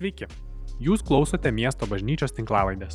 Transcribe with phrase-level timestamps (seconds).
[0.00, 0.24] Sveiki,
[0.80, 2.94] jūs klausote miesto bažnyčios tinklavaidės.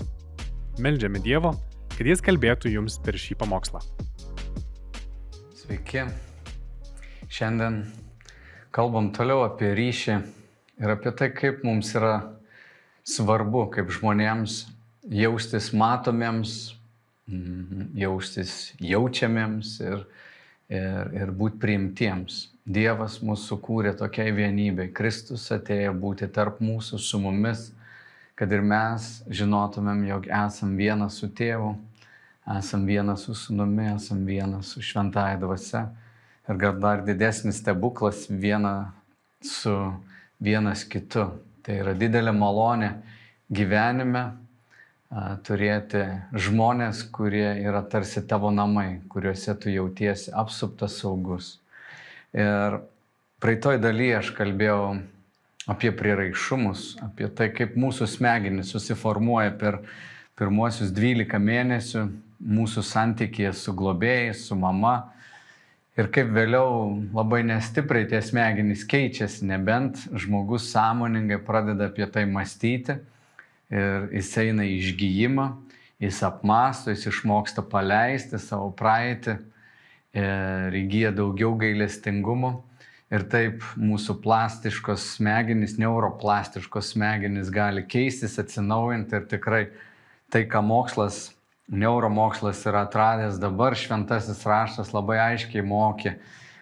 [0.81, 1.51] Meldžiame Dievo,
[1.91, 3.77] kad Jis kalbėtų jums per šį pamokslą.
[5.53, 6.07] Sveiki.
[7.29, 7.77] Šiandien
[8.73, 10.15] kalbam toliau apie ryšį
[10.81, 12.15] ir apie tai, kaip mums yra
[13.05, 14.63] svarbu, kaip žmonėms
[15.05, 16.73] jaustis matomiems,
[17.29, 20.07] mhm, jaustis jaučiamiems ir,
[20.69, 22.45] ir, ir būti priimtiems.
[22.65, 24.89] Dievas mūsų sukūrė tokiai vienybei.
[24.93, 27.67] Kristus atėjo būti tarp mūsų su mumis,
[28.35, 31.75] kad ir mes žinotumėm, jog esam vienas su tėvu,
[32.57, 35.85] esam vienas su sunumi, esam vienas su šventąją dvasia.
[36.49, 38.93] Ir gal dar didesnis stebuklas viena
[39.41, 39.73] su
[40.41, 41.29] vienas kitu.
[41.65, 42.91] Tai yra didelė malonė
[43.49, 44.25] gyvenime
[45.47, 46.03] turėti
[46.35, 51.55] žmonės, kurie yra tarsi tavo namai, kuriuose tu jautiesi apsuptas saugus.
[52.35, 52.81] Ir
[53.39, 54.81] praeitoj dalyje aš kalbėjau
[55.71, 59.79] apie priraišumus, apie tai, kaip mūsų smegenys susiformuoja per
[60.35, 62.05] pirmuosius 12 mėnesių
[62.45, 65.13] mūsų santykėje su globėjais, su mama.
[65.95, 72.99] Ir kaip vėliau labai nestipriai tie smegenys keičiasi, nebent žmogus sąmoningai pradeda apie tai mąstyti
[73.73, 75.47] ir jis eina į išgyjimą,
[76.03, 79.37] jis apmąsto, jis išmoksta paleisti savo praeitį
[80.15, 82.57] ir įgyja daugiau gailestingumo.
[83.13, 89.61] Ir taip mūsų plastiškos smegenys, neuroplastiškos smegenys gali keistis, atsinaujinti ir tikrai
[90.33, 91.29] tai, ką mokslas,
[91.69, 96.15] neuromokslas yra atradęs dabar, šventasis raštas labai aiškiai mokė,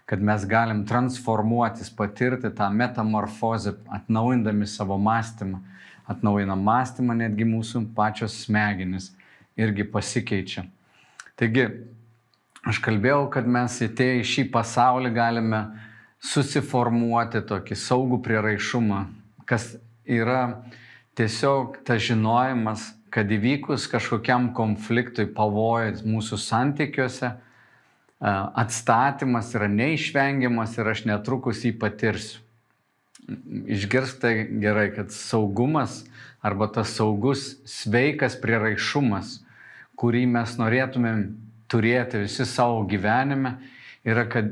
[0.06, 5.64] kad mes galim transformuotis, patirti tą metamorfozę, atnaujindami savo mąstymą.
[6.14, 9.12] Atnaujinam mąstymą, netgi mūsų pačios smegenys
[9.60, 10.68] irgi pasikeičia.
[11.38, 11.68] Taigi,
[12.64, 15.58] Aš kalbėjau, kad mes atėję į šį pasaulį galime
[16.24, 19.02] susiformuoti tokį saugų prieraišumą,
[19.44, 19.74] kas
[20.08, 20.64] yra
[21.20, 27.34] tiesiog tas žinojimas, kad įvykus kažkokiam konfliktui, pavojui mūsų santykiuose,
[28.24, 32.40] atstatymas yra neišvengiamas ir aš netrukus jį patirsiu.
[33.74, 36.02] Išgirstai gerai, kad saugumas
[36.44, 39.38] arba tas saugus, sveikas prieraišumas,
[40.00, 41.24] kurį mes norėtumėm
[41.72, 43.56] turėti visi savo gyvenime,
[44.04, 44.52] yra, kad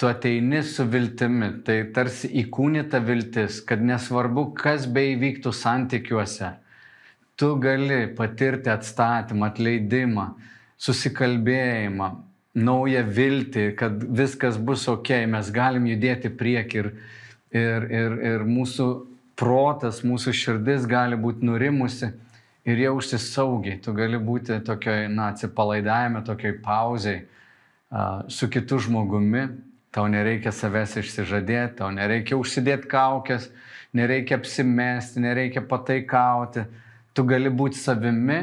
[0.00, 6.54] tu ateini su viltimi, tai tarsi įkūnyta viltis, kad nesvarbu, kas beivyktų santykiuose,
[7.36, 10.30] tu gali patirti atstatymą, atleidimą,
[10.80, 12.08] susikalbėjimą,
[12.54, 16.92] naują viltį, kad viskas bus ok, mes galim judėti prieki ir,
[17.54, 18.88] ir, ir, ir mūsų
[19.40, 22.10] protas, mūsų širdis gali būti nurimusi
[22.68, 23.80] ir jaustis saugiai.
[23.82, 27.24] Tu gali būti tokioj, na, atsipalaidavime, tokioj pauziai
[28.28, 29.48] su kitu žmogumi.
[29.90, 33.48] Tau nereikia savęs išsižadėti, tau nereikia užsidėti kaukės,
[33.96, 36.62] nereikia apsimesti, nereikia pataikauti.
[37.10, 38.38] Tu gali būti savimi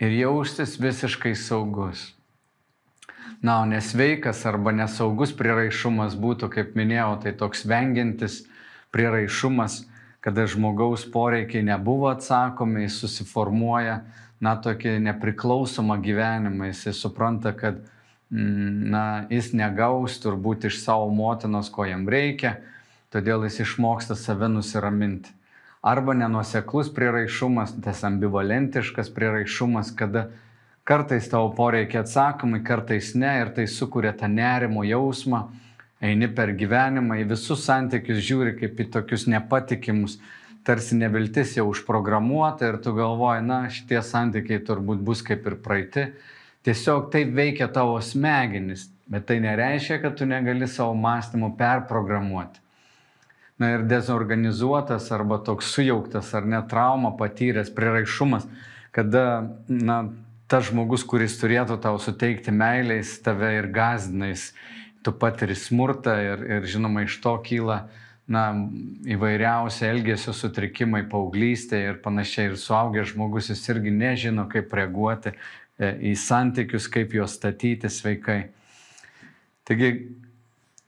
[0.00, 2.14] ir jaustis visiškai saugus.
[3.44, 8.38] Na, o nesveikas arba nesaugus priraišumas būtų, kaip minėjau, tai toks vengiantis
[8.94, 9.82] priraišumas,
[10.24, 13.98] kada žmogaus poreikiai nebuvo atsakomi, jis susiformuoja,
[14.40, 17.82] na, tokį nepriklausomą gyvenimą, jis supranta, kad,
[18.32, 22.54] mm, na, jis negaus turbūt iš savo motinos, ko jam reikia,
[23.12, 25.36] todėl jis išmoksta save nusiraminti.
[25.84, 30.30] Arba nenuseklus priraišumas, tas ambivalentiškas priraišumas, kada
[30.84, 35.46] kartais tavo poreikiai atsakomi, kartais ne ir tai sukuria tą nerimo jausmą,
[36.04, 40.18] eini per gyvenimą, į visus santykius žiūri kaip į tokius nepatikimus,
[40.64, 46.08] tarsi neviltis jau užprogramuota ir tu galvoji, na, šitie santykiai turbūt bus kaip ir praeiti.
[46.64, 52.60] Tiesiog taip veikia tavo smegenis, bet tai nereiškia, kad tu negali savo mąstymų perprogramuoti.
[53.60, 58.48] Na ir dezorganizuotas arba toks sujauktas ar net trauma patyręs priraišumas,
[58.96, 59.98] kada, na,
[60.50, 64.52] tas žmogus, kuris turėtų tau suteikti meiliais, tave ir gazdinais,
[65.04, 67.84] tu patiri smurtą ir, ir žinoma iš to kyla
[68.26, 68.44] na,
[69.08, 72.52] įvairiausi elgesio sutrikimai paauglystėje ir panašiai.
[72.52, 78.40] Ir suaugęs žmogus jis irgi nežino, kaip reaguoti e, į santykius, kaip juos statyti sveikai.
[79.64, 79.90] Taigi,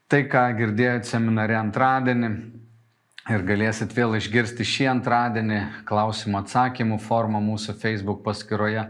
[0.08, 2.30] tai, ką girdėjote seminare antradienį
[3.32, 8.86] ir galėsit vėl išgirsti šį antradienį klausimų atsakymų formą mūsų Facebook paskyroje,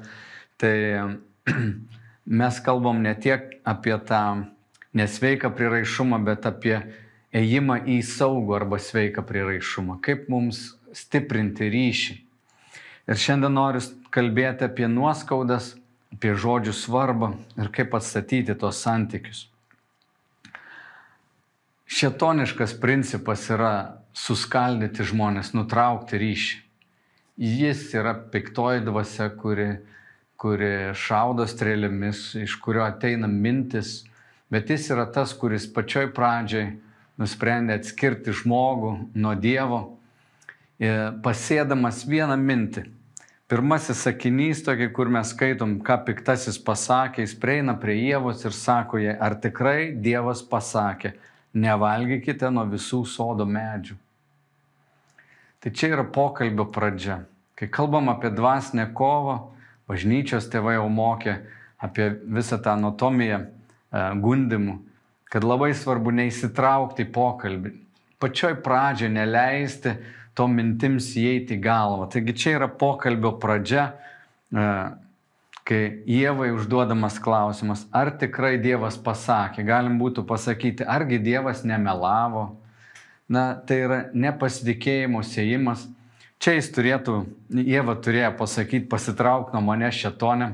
[0.60, 0.76] tai
[2.40, 4.46] mes kalbam ne tiek apie tą
[4.96, 6.78] nesveiką priraišumą, bet apie
[7.36, 9.98] ėjimą į saugų arba sveiką priraišumą.
[10.04, 12.16] Kaip mums stiprinti ryšį.
[13.06, 13.82] Ir šiandien noriu
[14.14, 15.74] kalbėti apie nuoskaudas,
[16.14, 19.46] apie žodžių svarbą ir kaip atstatyti tos santykius.
[21.86, 26.56] Šetoniškas principas yra suskaldyti žmonės, nutraukti ryšį.
[27.36, 29.68] Jis yra piktoji dvasia, kuri,
[30.40, 34.04] kuri šaudo strėlėmis, iš kurio ateina mintis,
[34.52, 36.74] bet jis yra tas, kuris pačioj pradžiai
[37.20, 39.80] nusprendė atskirti žmogų nuo Dievo,
[40.78, 40.92] e,
[41.24, 42.84] pasėdamas vieną mintį.
[43.46, 48.98] Pirmasis sakinys, tokį, kur mes skaitom, ką piktasis pasakė, jis prieina prie Jėvos ir sako
[48.98, 51.14] jai, ar tikrai Dievas pasakė,
[51.54, 53.94] nevalgykite nuo visų sodo medžių.
[55.62, 57.20] Tai čia yra pokalbio pradžia.
[57.56, 59.38] Kai kalbam apie dvasinę kovą,
[59.90, 61.38] bažnyčios tėvai jau mokė
[61.82, 63.48] apie visą tą anatomiją e,
[64.22, 64.78] gundimų,
[65.30, 67.72] kad labai svarbu neįsitraukti į pokalbį.
[68.22, 69.96] Pačioj pradžioje neleisti
[70.36, 72.08] to mintims įeiti į galvą.
[72.12, 73.90] Taigi čia yra pokalbio pradžia,
[74.52, 74.68] e,
[75.66, 82.52] kai Dievai užduodamas klausimas, ar tikrai Dievas pasakė, galim būtų pasakyti, argi Dievas nemelavo.
[83.26, 85.88] Na, tai yra nepasitikėjimo sėjimas.
[86.42, 87.16] Čia jis turėtų,
[87.56, 90.52] Jėva turėjo pasakyti, pasitrauk nuo mane šetonė,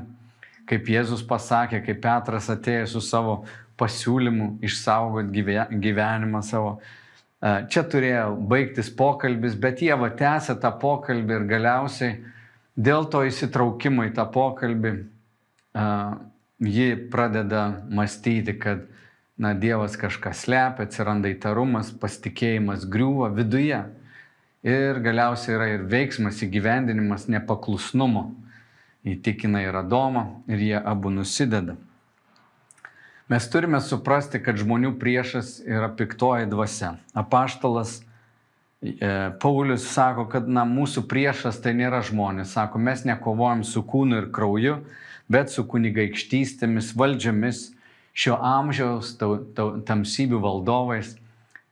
[0.69, 3.37] kaip Jėzus pasakė, kaip Petras atėjo su savo
[3.79, 5.43] pasiūlymų išsaugoti
[5.83, 6.77] gyvenimą savo.
[7.43, 12.13] E, čia turėjo baigtis pokalbis, bet jie va tęsė tą pokalbį ir galiausiai
[12.75, 14.93] dėl to įsitraukimo į tą pokalbį
[15.77, 16.15] uh,
[16.59, 18.87] ji pradeda mąstyti, kad
[19.37, 23.81] na, Dievas kažką slepia, atsiranda įtarumas, pasitikėjimas griūva viduje.
[24.63, 28.29] Ir galiausiai yra ir veiksmas įgyvendinimas nepaklusnumo.
[29.03, 31.75] Įtikina ir Adomą ir jie abu nusideda.
[33.27, 36.93] Mes turime suprasti, kad žmonių priešas yra piktoji dvasia.
[37.11, 39.09] Apaštalas e,
[39.43, 42.55] Paulius sako, kad na, mūsų priešas tai nėra žmonės.
[42.55, 44.77] Sako, mes nekovojam su kūnu ir krauju,
[45.27, 47.65] bet su kunigaikštystėmis, valdžiamis,
[48.15, 49.15] šio amžiaus
[49.87, 51.17] tamsybių valdovais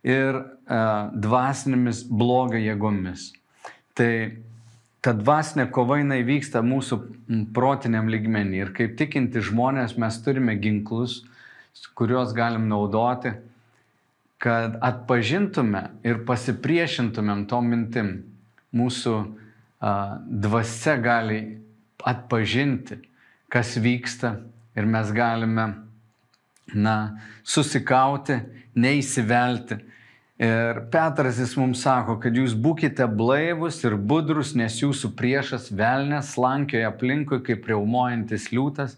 [0.05, 0.79] ir e,
[1.23, 3.31] dvasinėmis blogio jėgomis.
[3.97, 4.13] Tai
[5.01, 6.99] ta dvasinė kova jinai vyksta mūsų
[7.55, 11.21] protiniam lygmenį ir kaip tikinti žmonės mes turime ginklus,
[11.97, 13.33] kuriuos galim naudoti,
[14.41, 18.11] kad atpažintume ir pasipriešintumėm tom mintim.
[18.73, 19.13] Mūsų
[19.83, 21.39] a, dvasia gali
[22.07, 22.97] atpažinti,
[23.51, 24.37] kas vyksta
[24.77, 25.67] ir mes galime,
[26.73, 28.39] na, susikauti,
[28.75, 29.79] neįsivelti.
[30.41, 36.33] Ir Petras jis mums sako, kad jūs būkite blaivus ir budrus, nes jūsų priešas velnės
[36.41, 38.97] lankioja aplinkui kaip reumojantis liūtas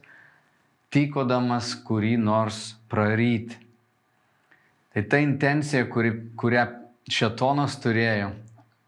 [0.94, 3.57] tykodamas kurį nors praryti.
[4.94, 6.68] Tai ta intencija, kuri, kurią
[7.10, 8.30] šetonas turėjo,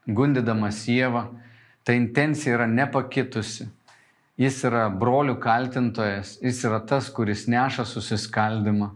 [0.05, 1.25] gundydamas Jėvą,
[1.85, 3.65] ta intencija yra nepakitusi.
[4.35, 8.89] Jis yra brolių kaltintojas, jis yra tas, kuris neša susiskaldimą,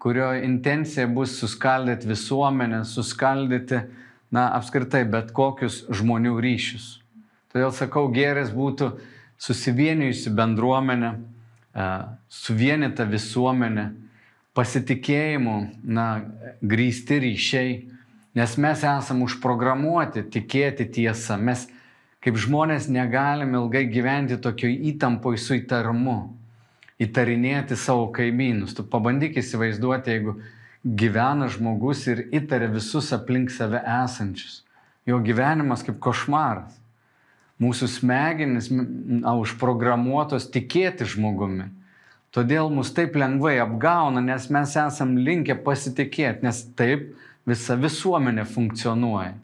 [0.00, 3.82] kurio intencija bus suskaldyti visuomenę, suskaldyti,
[4.32, 6.86] na, apskritai bet kokius žmonių ryšius.
[7.52, 8.94] Todėl sakau, geris būtų
[9.42, 11.12] susivienijusi bendruomenė,
[12.32, 13.90] suvienita visuomenė,
[14.56, 16.06] pasitikėjimu, na,
[16.64, 17.76] grįsti ryšiai,
[18.36, 21.36] nes mes esame užprogramuoti tikėti tiesą.
[21.36, 21.68] Mes
[22.22, 26.18] kaip žmonės negalim ilgai gyventi tokioj įtampoj su įtarumu,
[27.02, 28.76] įtarinėti savo kaimynus.
[28.76, 30.36] Tu pabandyk įsivaizduoti, jeigu
[30.84, 34.62] gyvena žmogus ir įtaria visus aplink save esančius.
[35.06, 36.78] Jo gyvenimas kaip košmaras.
[37.62, 41.68] Mūsų smegenys užprogramuotos tikėti žmogumi.
[42.32, 47.10] Todėl mus taip lengvai apgauna, nes mes esam linkę pasitikėti, nes taip
[47.46, 49.34] visa visuomenė funkcionuoja.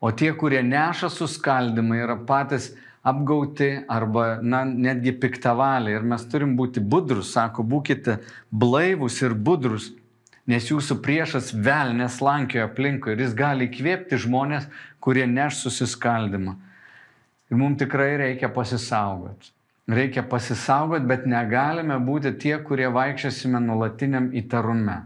[0.00, 2.74] O tie, kurie neša suskaldimą, yra patys
[3.06, 5.96] apgauti arba na, netgi piktavaliai.
[5.96, 8.18] Ir mes turim būti budrus, sako, būkite
[8.50, 9.92] blaivus ir budrus,
[10.46, 14.68] nes jūsų priešas velnės lankioja aplinkui ir jis gali įkvėpti žmonės,
[15.00, 16.56] kurie neš susiskaldimą.
[17.50, 19.52] Ir mums tikrai reikia pasisaugoti.
[19.86, 25.04] Reikia pasisaugoti, bet negalime būti tie, kurie vaikščiosime nuolatiniam įtarume.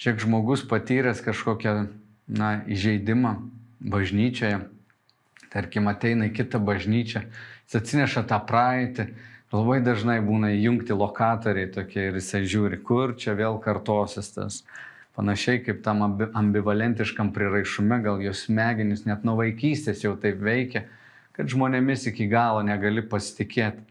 [0.00, 1.74] Šiek žmogus patyręs kažkokią
[2.26, 3.36] na, įžeidimą
[3.80, 4.60] bažnyčioje,
[5.52, 7.24] tarkim, ateina į kitą bažnyčią,
[7.66, 9.08] jis atsineša tą praeitį,
[9.54, 14.60] labai dažnai būna įjungti lokatoriai tokie ir jisai žiūri, kur čia vėl kartosis tas.
[15.16, 20.84] Panašiai kaip tam ambivalentiškam priraišume, gal jos smegenys net nuo vaikystės jau taip veikia
[21.36, 23.82] kad žmonėmis iki galo negali pasitikėti.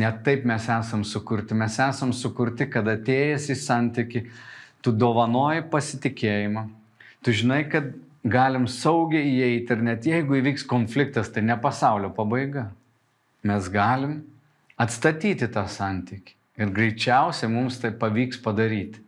[0.00, 1.56] Net taip mes esam sukurti.
[1.58, 4.22] Mes esam sukurti, kad atėjęs į santyki,
[4.80, 6.68] tu dovanoji pasitikėjimą.
[7.26, 7.90] Tu žinai, kad
[8.24, 12.68] galim saugiai įeiti ir net jeigu įvyks konfliktas, tai ne pasaulio pabaiga.
[13.46, 14.20] Mes galim
[14.80, 16.36] atstatyti tą santyki.
[16.60, 19.00] Ir greičiausiai mums tai pavyks padaryti.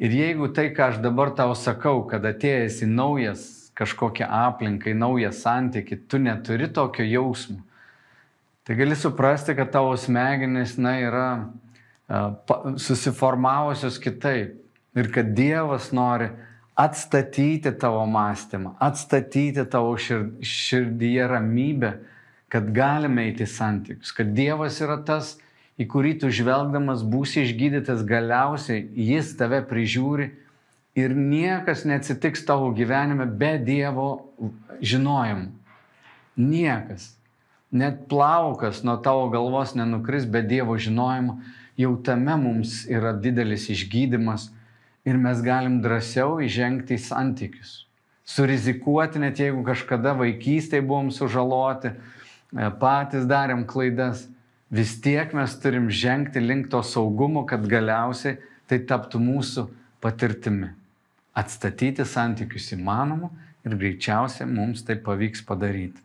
[0.00, 3.44] Ir jeigu tai, ką aš dabar tau sakau, kad atėjęs į naujas
[3.76, 7.60] kažkokią aplinką, į naują santyki, tu neturi tokio jausmo,
[8.64, 11.26] tai gali suprasti, kad tavo smegenys, na, yra
[12.08, 12.32] uh,
[12.80, 14.56] susiformavusios kitaip.
[14.96, 16.30] Ir kad Dievas nori
[16.76, 19.96] atstatyti tavo mąstymą, atstatyti tavo
[20.42, 21.92] širdyje ramybę,
[22.48, 25.38] kad galime eiti santykius, kad Dievas yra tas,
[25.80, 30.28] į kurį tu žvelgdamas būsi išgydytas galiausiai, jis tave prižiūri
[30.96, 34.08] ir niekas neatsitiks tavo gyvenime be Dievo
[34.80, 35.50] žinojimo.
[36.36, 37.14] Niekas.
[37.72, 41.40] Net plaukas nuo tavo galvos nenukris be Dievo žinojimo.
[41.76, 44.50] Jau tame mums yra didelis išgydymas
[45.06, 47.74] ir mes galim drąsiau įžengti į santykius.
[48.26, 51.92] Surizikuoti, net jeigu kažkada vaikystėje buvom sužaloti,
[52.80, 54.24] patys darėm klaidas
[54.70, 59.68] vis tiek mes turim žengti link to saugumo, kad galiausiai tai taptų mūsų
[60.02, 60.72] patirtimi.
[61.36, 63.30] Atstatyti santykius įmanoma
[63.66, 66.02] ir greičiausiai mums tai pavyks padaryti.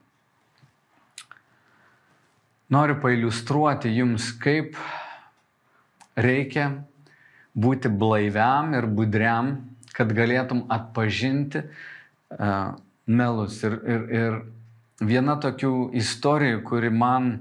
[2.71, 4.77] Noriu pailustruoti jums, kaip
[6.15, 6.69] reikia
[7.53, 9.53] būti blaiviam ir budriam,
[9.91, 13.59] kad galėtum atpažinti uh, melus.
[13.67, 14.37] Ir, ir, ir
[15.03, 17.33] viena tokių istorijų, kuri man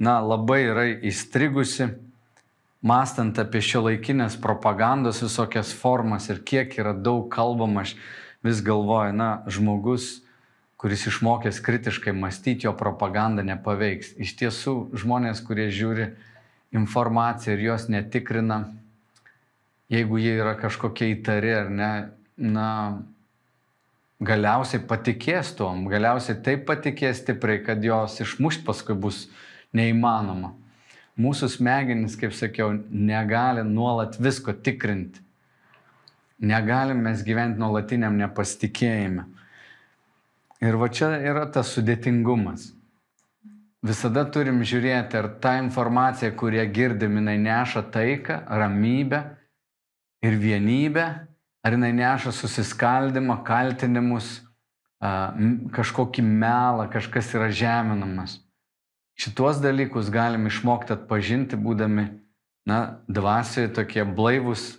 [0.00, 1.92] na, labai yra įstrigusi,
[2.84, 7.94] mąstant apie šio laikinės propagandos visokias formas ir kiek yra daug kalbama, aš
[8.44, 10.18] vis galvoju, na, žmogus,
[10.76, 14.12] kuris išmokęs kritiškai mąstyti, jo propaganda nepaveiks.
[14.20, 16.10] Iš tiesų, žmonės, kurie žiūri
[16.76, 18.66] informaciją ir jos netikrina,
[19.92, 21.90] jeigu jie yra kažkokie įtari ar ne,
[22.36, 22.68] na,
[24.24, 29.26] galiausiai patikės tuom, galiausiai taip patikės stipriai, kad jos išmušt paskui bus
[29.74, 30.54] neįmanoma.
[31.20, 35.22] Mūsų smegenys, kaip sakiau, negali nuolat visko tikrinti.
[36.44, 39.28] Negalim mes gyventi nuolatiniam nepasitikėjime.
[40.64, 42.72] Ir va čia yra tas sudėtingumas.
[43.84, 49.20] Visada turim žiūrėti, ar ta informacija, kurią girdim, jinai neša taiką, ramybę
[50.24, 51.04] ir vienybę,
[51.64, 54.40] ar jinai neša susiskaldimą, kaltinimus,
[55.74, 58.38] kažkokį melą, kažkas yra žeminamas.
[59.20, 62.06] Šituos dalykus galim išmokti atpažinti, būdami,
[62.66, 64.78] na, dvasioje tokie blaivus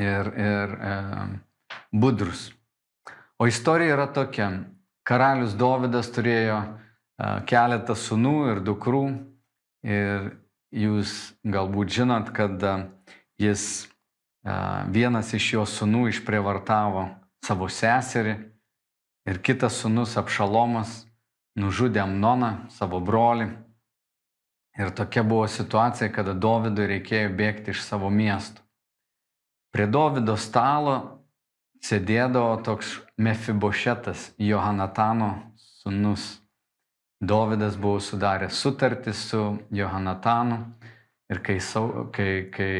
[0.00, 0.94] ir, ir e,
[1.92, 2.48] budrus.
[3.38, 4.48] O istorija yra tokia.
[5.04, 6.62] Karalius Dovydas turėjo
[7.46, 9.04] keletą sunų ir dukrų
[9.84, 10.30] ir
[10.72, 12.62] jūs galbūt žinot, kad
[13.38, 13.84] jis
[14.92, 17.08] vienas iš jo sunų išprievartavo
[17.44, 18.34] savo seserį
[19.28, 21.04] ir kitas sunus Apšalomas
[21.56, 23.48] nužudė Amnoną, savo brolį.
[24.74, 28.60] Ir tokia buvo situacija, kada Dovydui reikėjo bėgti iš savo miesto.
[29.74, 30.96] Prie Dovydo stalo
[31.84, 36.40] sėdėdavo toks Mefibošetas, Johanatano sunus.
[37.24, 40.58] Dovydas buvo sudaręs sutartį su Johanatanu
[41.30, 41.56] ir kai,
[42.12, 42.72] kai, kai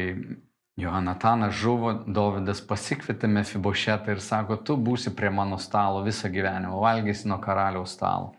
[0.75, 7.29] Johanatanas žuvo, Dovydas pasikvietė Mefibošetą ir sako, tu būsi prie mano stalo visą gyvenimą, valgysi
[7.31, 8.33] nuo karaliaus stalo.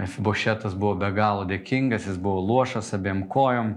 [0.00, 3.74] Mefibošetas buvo be galo dėkingas, jis buvo lošas abiem kojom,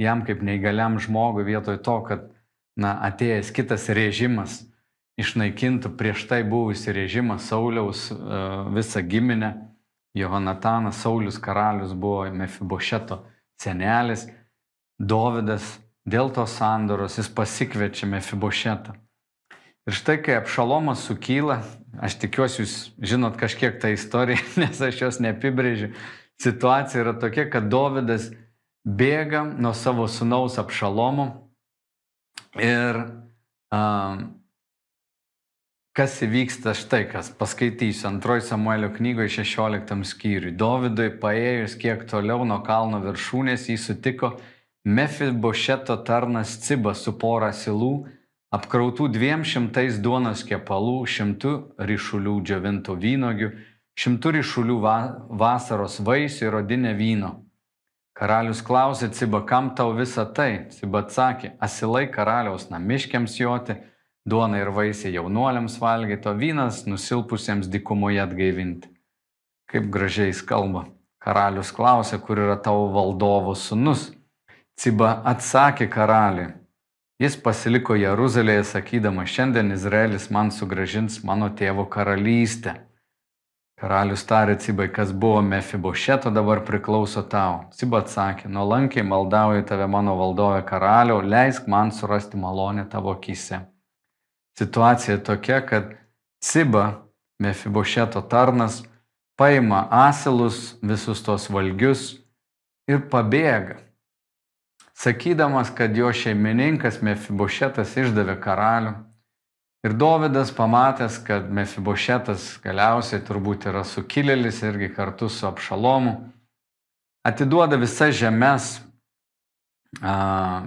[0.00, 2.24] jam kaip neįgaliam žmogui vietoj to, kad
[2.80, 4.62] na, atėjęs kitas režimas
[5.20, 9.52] išnaikintų prieš tai buvusi režimą Sauliaus uh, visą giminę.
[10.16, 13.20] Johannatanas Saulis karalius buvo Mefibošeto
[13.60, 14.24] senelis,
[14.98, 15.76] Dovydas
[16.10, 18.96] dėl tos sandoros jis pasikviečia Mefibošetą.
[19.88, 21.62] Ir štai kai apšalomas sukyla,
[22.04, 25.94] aš tikiuosi jūs žinot kažkiek tą istoriją, nes aš jos neapibrėžiu.
[26.38, 28.28] Situacija yra tokia, kad Dovydas
[28.84, 31.30] bėga nuo savo sunaus apšalomo
[32.60, 33.00] ir
[33.74, 34.28] um,
[35.98, 40.54] kas įvyksta štai kas, paskaitysiu antroji Samuelio knygoje 16 skyriui.
[40.54, 44.36] Dovydui paėjus kiek toliau nuo kalno viršūnės jį sutiko
[44.88, 48.06] Mefibošeto tarnas Cibas su pora silų
[48.56, 51.52] apkrautų dviem šimtais duonos kepalų, šimtų
[51.90, 53.50] ryšulių džiovintų vynogių,
[54.00, 54.96] šimtų ryšulių va
[55.28, 57.34] vasaros vaisių ir rodinę vyno.
[58.16, 60.70] Karalius klausė Ciba, kam tau visa tai?
[60.72, 63.76] Ciba atsakė, asilai karaliaus namiškiams joti,
[64.24, 68.88] duona ir vaisiai jaunuoliams valgyti, o vynas nusilpusiems dikumoje atgaivinti.
[69.68, 70.88] Kaip gražiai jis kalba.
[71.20, 74.14] Karalius klausė, kur yra tavo valdovo sunus.
[74.78, 76.52] Ciba atsakė karaliui,
[77.18, 82.76] Jis pasiliko Jeruzalėje sakydama, šiandien Izraelis man sugražins mano tėvo karalystę.
[83.78, 87.64] Karalius tarė Cibai, kas buvo Mefibošeto, dabar priklauso tau.
[87.74, 93.64] Ciba atsakė, nuolankiai maldauju tave mano valdovė karaliau, leisk man surasti malonę tavo akise.
[94.58, 95.90] Situacija tokia, kad
[96.38, 96.86] Ciba,
[97.42, 98.84] Mefibošeto tarnas,
[99.34, 102.12] paima asilus, visus tos valgius
[102.86, 103.87] ir pabėga.
[104.98, 108.96] Sakydamas, kad jo šeimininkas Mefibošetas išdavė karalių,
[109.86, 116.16] Ir Dovydas pamatęs, kad Mefibošetas galiausiai turbūt yra sukilėlis irgi kartu su apšalomu,
[117.22, 118.72] atiduoda visas žemės,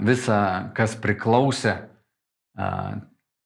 [0.07, 0.39] visą,
[0.77, 1.75] kas priklausė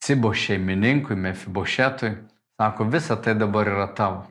[0.06, 2.14] Cibo šeimininkui, Mefibošetui,
[2.62, 4.22] sako, visa tai dabar yra tavo.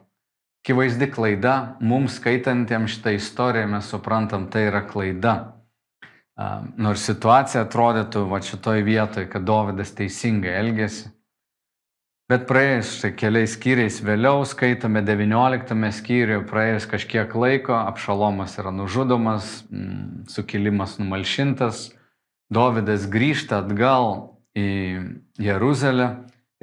[0.64, 5.34] Kivaizdi klaida, mums skaitantiems šitą istoriją mes suprantam, tai yra klaida.
[6.34, 11.12] Nors situacija atrodytų va šitoj vietoje, kad Dovydas teisingai elgėsi,
[12.24, 19.66] Bet praėjus štai keliais skyriais vėliau, skaitome 19 skyriuje, praėjus kažkiek laiko, apšalomas yra nužudomas,
[19.68, 21.90] mm, sukilimas numalšintas,
[22.48, 24.70] Dovydas grįžta atgal į
[25.36, 26.08] Jeruzalę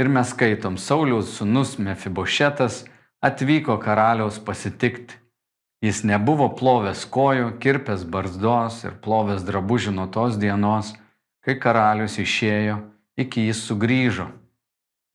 [0.02, 2.82] ir mes skaitom, Sauliaus sunus Mefibošetas
[3.22, 5.14] atvyko karaliaus pasitikti.
[5.82, 10.92] Jis nebuvo plovęs kojų, kirpęs barzdos ir plovęs drabužių nuo tos dienos,
[11.42, 12.76] kai karalius išėjo,
[13.18, 14.28] iki jis sugrįžo.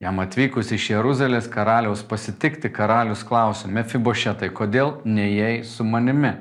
[0.02, 6.34] Jam atvykus iš Jeruzalės karaliaus pasitikti, karalius klausė, Mefibošetai, kodėl neėjai su manimi?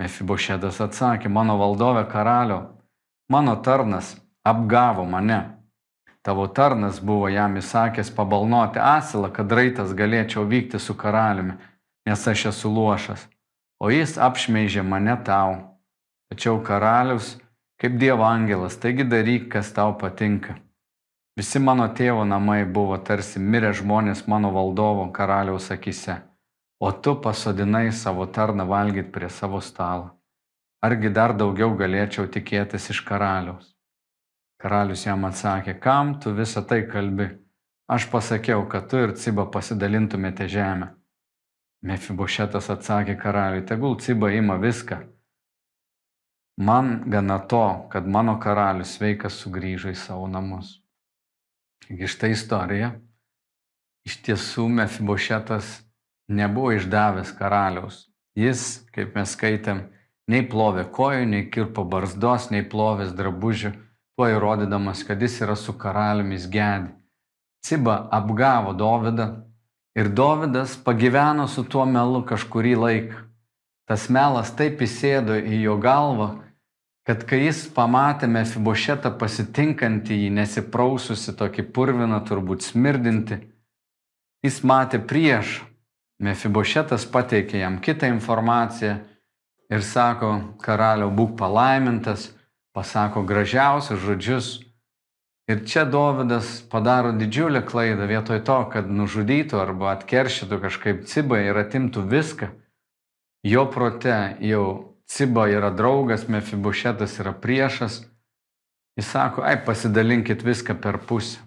[0.00, 2.64] Mefibošetas atsakė, mano valdovė karaliau,
[3.28, 5.42] mano tarnas apgavo mane.
[6.24, 11.60] Tavo tarnas buvo jam įsakęs pabalnoti asilą, kad raitas galėčiau vykti su karaliumi,
[12.08, 13.26] nes aš esu luošas.
[13.78, 15.58] O jis apšmeižė mane tau.
[16.32, 17.36] Tačiau karalius,
[17.80, 20.56] kaip Dievo angelas, taigi daryk, kas tau patinka.
[21.38, 26.16] Visi mano tėvo namai buvo tarsi mirę žmonės mano valdovo karaliaus akise,
[26.82, 30.10] o tu pasodinai savo tarną valgyti prie savo stalo.
[30.82, 33.74] Argi dar daugiau galėčiau tikėtis iš karaliaus?
[34.58, 37.30] Karalius jam atsakė, kam tu visą tai kalbi?
[37.88, 40.97] Aš pasakiau, kad tu ir Ciba pasidalintumėte žemę.
[41.86, 44.98] Mefibošetas atsakė karaliui, tegul Ciba ima viską.
[46.58, 50.80] Man gana to, kad mano karalius sveikas sugrįžo į savo namus.
[51.86, 52.90] Taigi šitą istoriją
[54.08, 55.70] iš tiesų Mefibošetas
[56.28, 58.06] nebuvo išdavęs karaliaus.
[58.38, 59.84] Jis, kaip mes skaitėm,
[60.30, 63.72] nei plovė kojų, nei kirpo barzdos, nei plovės drabužių,
[64.18, 66.90] tuo įrodydamas, kad jis yra su karaliumi gedi.
[67.62, 69.28] Ciba apgavo Dovydą
[69.98, 73.24] ir Dovydas pagyveno su tuo melu kažkurį laiką.
[73.88, 76.28] Tas melas taip įsėdo į jo galvą,
[77.08, 83.40] kad kai jis pamatė Mefibošetą pasitinkantį jį, nesipraususi tokį purviną, turbūt smirdinti,
[84.44, 85.62] jis matė prieš.
[86.20, 88.98] Mefibošetas pateikė jam kitą informaciją
[89.70, 92.28] ir sako, karaliau, būk palaimintas,
[92.74, 94.48] pasako gražiausius žodžius.
[95.48, 101.56] Ir čia Dovydas padaro didžiulę klaidą vietoj to, kad nužudytų arba atkeršytų kažkaip cibai ir
[101.56, 102.50] atimtų viską.
[103.48, 108.02] Jo prote jau Ciba yra draugas, Mefibušetas yra priešas.
[108.98, 111.40] Jis sako, ai pasidalinkit viską per pusę.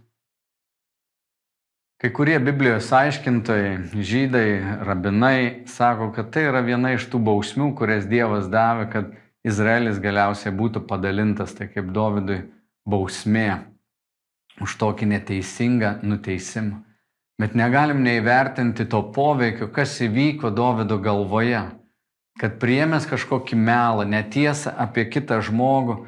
[2.02, 4.48] Kai kurie Biblijos aiškintojai, žydai,
[4.82, 9.12] rabinai sako, kad tai yra viena iš tų bausmių, kurias Dievas davė, kad
[9.46, 12.40] Izraelis galiausiai būtų padalintas, tai kaip Dovydui
[12.90, 13.60] bausmė
[14.62, 16.82] už tokį neteisingą nuteisimą.
[17.42, 21.64] Bet negalim neįvertinti to poveikio, kas įvyko Dovido galvoje
[22.42, 26.00] kad priemęs kažkokį melą, netiesą apie kitą žmogų,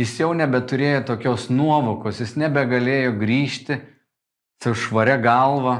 [0.00, 3.80] jis jau nebeturėjo tokios nuovokos, jis nebegalėjo grįžti
[4.62, 5.74] su švaria galva,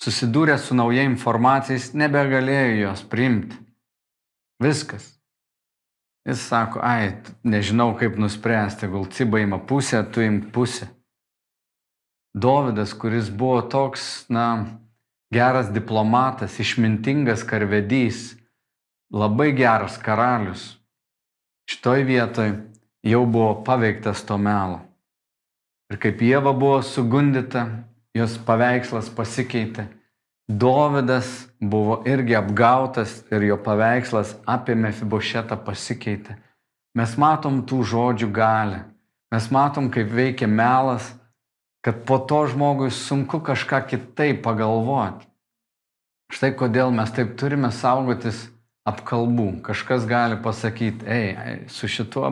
[0.00, 3.58] susidūrė su nauja informacija, jis nebegalėjo jos priimti.
[4.62, 5.16] Viskas.
[6.28, 10.86] Jis sako, ai, nežinau kaip nuspręsti, gal ciba ima pusę, tu imk pusę.
[12.34, 14.66] Dovydas, kuris buvo toks, na,
[15.34, 18.36] geras diplomatas, išmintingas karvedys,
[19.10, 20.80] labai geras karalius
[21.70, 22.52] šitoj vietoj
[23.02, 24.80] jau buvo paveiktas to melo.
[25.90, 27.64] Ir kaip Jėva buvo sugundyta,
[28.14, 29.86] jos paveikslas pasikeitė.
[30.50, 31.28] Dovydas
[31.62, 36.34] buvo irgi apgautas ir jo paveikslas apie Mefibošetą pasikeitė.
[36.98, 38.82] Mes matom tų žodžių galę.
[39.30, 41.12] Mes matom, kaip veikia melas,
[41.80, 45.26] kad po to žmogui sunku kažką kitaip pagalvoti.
[46.30, 48.48] Štai kodėl mes taip turime saugotis
[48.86, 49.60] apkalbų.
[49.66, 51.30] Kažkas gali pasakyti, ei,
[51.72, 52.30] su šituo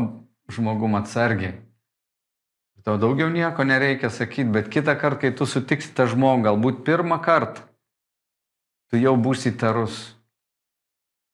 [0.53, 1.57] žmogum atsargiai.
[2.87, 7.19] Tau daugiau nieko nereikia sakyti, bet kitą kartą, kai tu sutiksi tą žmogų, galbūt pirmą
[7.21, 7.67] kartą,
[8.89, 9.99] tu jau būsi įtarus.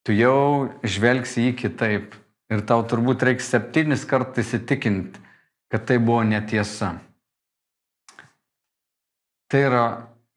[0.04, 2.16] Tu jau žvelgsi jį kitaip.
[2.52, 5.20] Ir tau turbūt reiks septynis kartus įsitikinti,
[5.72, 6.96] kad tai buvo netiesa.
[9.50, 9.84] Tai yra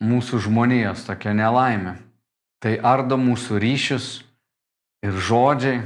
[0.03, 1.97] mūsų žmonijos tokia nelaimė.
[2.61, 4.07] Tai ardo mūsų ryšius
[5.05, 5.81] ir žodžiai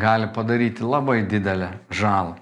[0.00, 2.38] gali padaryti labai didelę žalą.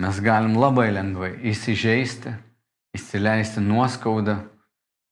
[0.00, 2.32] Mes galim labai lengvai įsižeisti,
[2.96, 4.40] įsileisti nuoskaudą,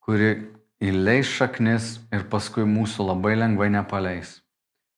[0.03, 0.33] kuri
[0.83, 4.41] įleis šaknis ir paskui mūsų labai lengvai nepaleis.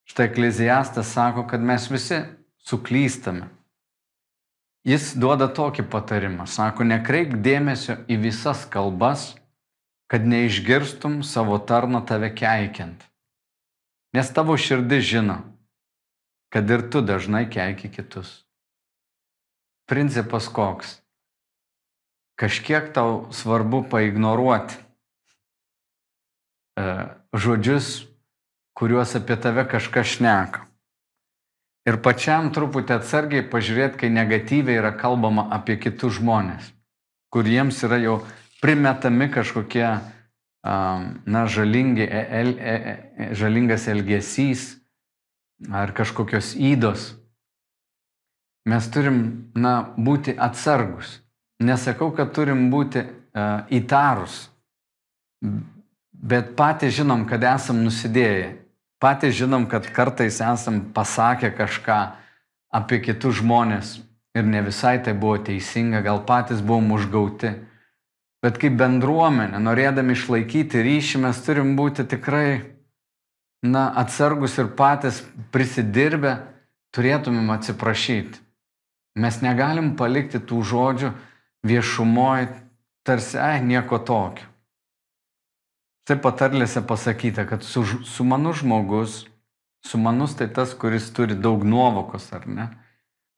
[0.08, 2.22] Štai Ekleziastas sako, kad mes visi
[2.64, 3.50] suklystame.
[4.84, 6.44] Jis duoda tokį patarimą.
[6.44, 9.32] Sako, nekreip dėmesio į visas kalbas,
[10.12, 13.00] kad neišgirstum savo tarno tave keikiant.
[14.14, 15.40] Nes tavo širdis žino,
[16.52, 18.44] kad ir tu dažnai keiki kitus.
[19.88, 21.00] Principas koks?
[22.38, 24.76] Kažkiek tau svarbu paignoruoti
[26.76, 26.84] e,
[27.32, 28.04] žodžius,
[28.76, 30.66] kuriuos apie tave kažkas šneka.
[31.84, 36.70] Ir pačiam truputį atsargiai pažiūrėti, kai negatyviai yra kalbama apie kitus žmonės,
[37.34, 38.14] kuriems yra jau
[38.62, 39.88] primetami kažkokie,
[40.64, 44.70] na, žalingi, el, el, el, žalingas elgesys
[45.68, 47.12] ar kažkokios įdos
[48.64, 49.18] mes turim,
[49.54, 51.18] na, būti atsargus.
[51.64, 54.48] Nesakau, kad turim būti uh, įtarus,
[56.12, 58.63] bet patys žinom, kad esam nusidėję.
[59.04, 61.98] Patys žinom, kad kartais esam pasakę kažką
[62.72, 63.98] apie kitus žmonės
[64.32, 67.50] ir ne visai tai buvo teisinga, gal patys buvom užgauti.
[68.40, 72.64] Bet kaip bendruomenė, norėdami išlaikyti ryšį, mes turim būti tikrai,
[73.64, 75.20] na, atsargus ir patys
[75.52, 76.38] prisidirbę,
[76.96, 78.40] turėtumėm atsiprašyti.
[79.20, 81.12] Mes negalim palikti tų žodžių
[81.68, 82.48] viešumoje
[83.04, 84.48] tarsi, ai, nieko tokio.
[86.04, 89.22] Taip patarlėse pasakyta, kad su, sumanus žmogus,
[89.88, 92.66] sumanus tai tas, kuris turi daug nuovokos, ar ne?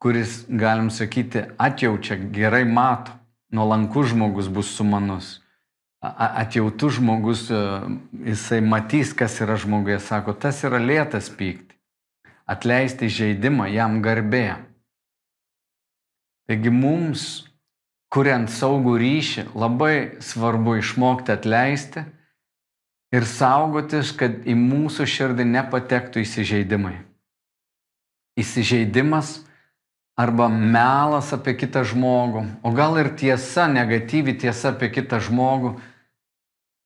[0.03, 3.15] Kuris, galim sakyti, atjaučia, gerai mato.
[3.55, 5.29] Nuolankus žmogus bus sumanus.
[6.03, 7.61] Atjautus žmogus, e,
[8.33, 11.79] jisai matys, kas yra žmoguje, sako, tas yra lėtas pykti.
[12.51, 14.59] Atleisti žaidimą jam garbė.
[16.51, 17.47] Taigi mums,
[18.11, 22.05] kuriant saugų ryšį, labai svarbu išmokti atleisti
[23.15, 26.97] ir saugotis, kad į mūsų širdį nepatektų įsižeidimai.
[28.37, 29.41] Įsižeidimas
[30.17, 35.77] arba melas apie kitą žmogų, o gal ir tiesa, negatyvi tiesa apie kitą žmogų,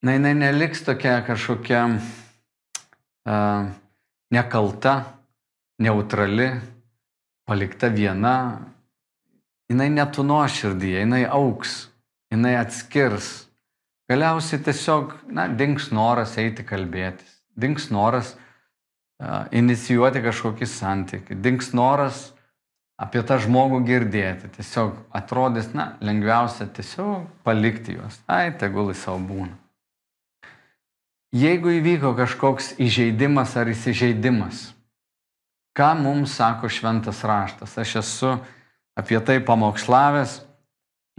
[0.02, 3.70] na jinai neliks tokia kažkokia uh,
[4.34, 4.94] nekalta,
[5.82, 6.50] neutrali,
[7.46, 8.62] palikta viena,
[9.70, 11.88] jinai netuno širdyje, jinai auks,
[12.30, 13.49] jinai atskirs.
[14.10, 22.24] Galiausiai tiesiog, na, dinks noras eiti kalbėtis, dinks noras uh, inicijuoti kažkokį santykį, dinks noras
[23.00, 24.50] apie tą žmogų girdėti.
[24.56, 28.18] Tiesiog atrodys, na, lengviausia tiesiog palikti juos.
[28.26, 29.54] Ai, tegul į savo būna.
[31.30, 34.72] Jeigu įvyko kažkoks įžeidimas ar įsižeidimas,
[35.78, 37.76] ką mums sako šventas raštas?
[37.78, 38.32] Aš esu
[38.98, 40.40] apie tai pamokslavęs.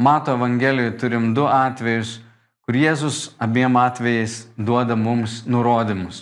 [0.02, 2.18] Mato Evangelijoje turim du atvejus,
[2.72, 6.22] kur Jėzus abiem atvejais duoda mums nurodymus.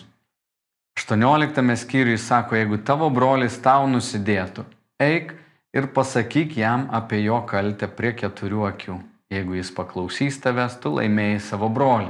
[0.98, 4.66] 18 skyriui sako, jeigu tavo brolis tau nusidėtų,
[4.98, 5.36] eik
[5.78, 8.98] ir pasakyk jam apie jo kaltę prie keturių akių.
[9.30, 12.10] Jeigu jis paklausys tavęs, tu laimėjai savo brolį.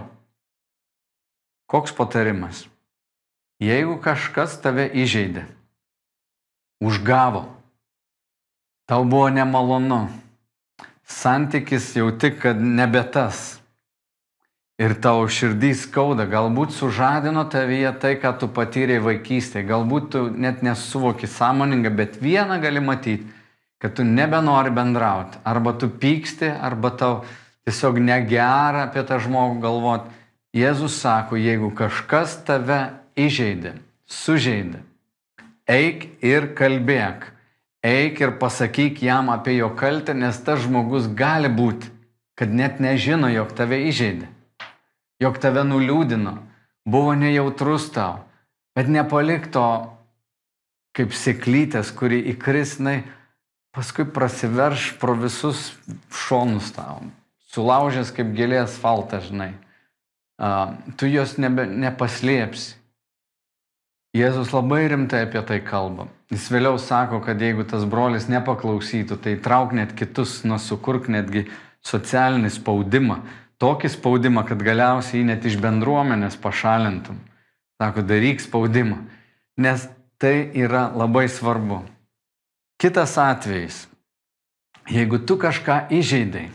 [1.68, 2.64] Koks patarimas?
[3.60, 5.50] Jeigu kažkas tave įžeidė,
[6.80, 7.44] užgavo,
[8.88, 10.06] Tau buvo nemalonu.
[11.04, 13.59] Santykis jau tik, kad nebe tas.
[14.80, 20.62] Ir tau širdys skauda, galbūt sužadino tavyje tai, ką tu patyrėjai vaikystėje, galbūt tu net
[20.64, 23.28] nesuvoki sąmoningai, bet vieną gali matyti,
[23.80, 25.42] kad tu nebenori bendrauti.
[25.44, 27.18] Arba tu pyksti, arba tau
[27.68, 30.16] tiesiog negera apie tą žmogų galvoti.
[30.56, 32.80] Jėzus sako, jeigu kažkas tave
[33.20, 33.76] įžeidė,
[34.08, 34.80] sužeidė,
[35.68, 37.28] eik ir kalbėk
[37.84, 41.88] eik ir pasakyk jam apie jo kaltę, nes tas žmogus gali būti,
[42.36, 44.28] kad net nežino, jog tave įžeidė,
[45.20, 46.38] jog tave nuliūdino,
[46.90, 48.24] buvo nejautrus tau,
[48.78, 49.68] bet nepalik to
[50.96, 53.04] kaip sėklytės, kuri įkrisnai,
[53.76, 55.70] paskui prasiverš pro visus
[56.12, 57.04] šonus tau,
[57.54, 59.54] sulaužęs kaip gėlė asfaltą, žinai.
[60.40, 62.78] Uh, tu jos nebe, nepaslėpsi.
[64.16, 66.08] Jėzus labai rimtai apie tai kalba.
[66.34, 71.44] Jis vėliau sako, kad jeigu tas brolis nepaklausytų, tai trauk net kitus, nusukurk netgi
[71.86, 73.20] socialinį spaudimą,
[73.60, 77.20] tokį spaudimą, kad galiausiai jį net iš bendruomenės pašalintum.
[77.80, 78.98] Sako, daryk spaudimą,
[79.60, 79.88] nes
[80.20, 81.84] tai yra labai svarbu.
[82.80, 83.86] Kitas atvejis,
[84.92, 86.50] jeigu tu kažką įžeidai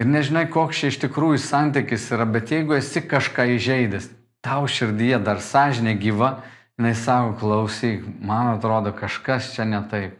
[0.00, 4.08] ir nežinai, koks čia iš tikrųjų santykis yra, bet jeigu esi kažką įžeidęs,
[4.44, 6.30] tau širdyje dar sąžinė gyva,
[6.80, 10.19] jinai sako, klausyk, man atrodo, kažkas čia ne taip.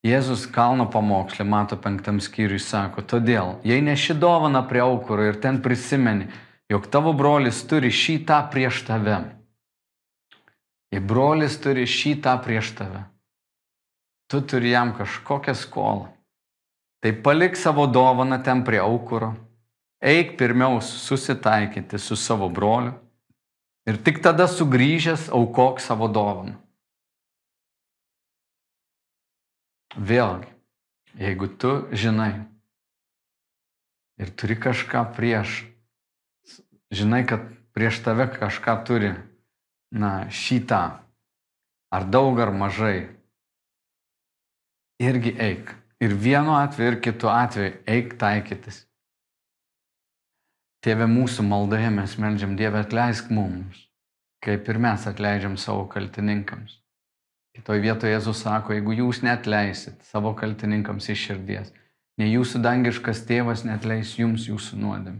[0.00, 5.58] Jėzus kalno pamokslė, mato penktam skyriui, sako, todėl, jei neši dovana prie aukuro ir ten
[5.60, 6.30] prisimeni,
[6.72, 9.18] jog tavo brolis turi šitą prieš tave.
[10.90, 13.04] Jei brolis turi šitą prieš tave,
[14.30, 16.08] tu turi jam kažkokią skolą.
[17.04, 19.34] Tai palik savo dovaną ten prie aukuro,
[20.00, 22.96] eik pirmiau susitaikyti su savo broliu
[23.84, 26.56] ir tik tada sugrįžęs aukok savo dovaną.
[29.96, 30.50] Vėlgi,
[31.18, 32.32] jeigu tu žinai
[34.20, 35.64] ir turi kažką prieš,
[36.94, 37.42] žinai, kad
[37.74, 39.14] prieš tave kažką turi,
[39.90, 41.00] na, šitą,
[41.90, 43.08] ar daug ar mažai,
[45.02, 45.74] irgi eik.
[46.00, 48.84] Ir vienu atveju, ir kitu atveju eik taikytis.
[50.80, 53.82] Tėve mūsų maldoje mes melžiam Dievę atleisk mums,
[54.40, 56.78] kaip ir mes atleidžiam savo kaltininkams.
[57.60, 61.74] Kitoje vietoje Jėzus sako, jeigu jūs netleisit savo kaltininkams iš širdies,
[62.16, 65.18] ne jūsų dangiškas tėvas netleis jums jūsų nuodėm.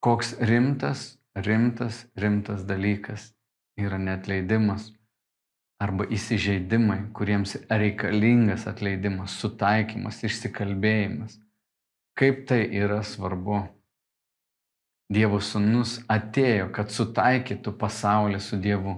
[0.00, 3.34] Koks rimtas, rimtas, rimtas dalykas
[3.76, 4.94] yra netleidimas
[5.76, 11.36] arba įsižeidimai, kuriems reikalingas atleidimas, sutaikymas, išsikalbėjimas.
[12.16, 13.66] Kaip tai yra svarbu.
[15.12, 18.96] Dievo sūnus atėjo, kad sutaikytų pasaulį su Dievu.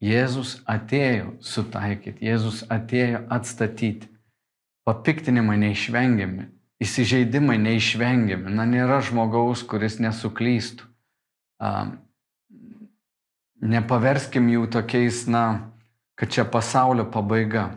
[0.00, 4.08] Jėzus atėjo sutaikyti, Jėzus atėjo atstatyti.
[4.88, 6.46] Papiktinimai neišvengiami,
[6.80, 8.48] įsižeidimai neišvengiami.
[8.56, 10.88] Na, nėra žmogaus, kuris nesuklystų.
[13.60, 15.44] Nepaverskim jų tokiais, na,
[16.16, 17.68] kad čia pasaulio pabaiga.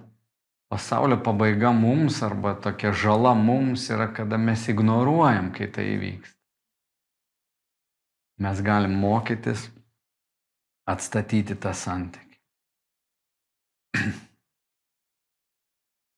[0.71, 6.39] Pasaulio pabaiga mums arba tokia žala mums yra, kada mes ignoruojam, kai tai įvyksta.
[8.41, 9.67] Mes galim mokytis
[10.89, 12.37] atstatyti tą santykį.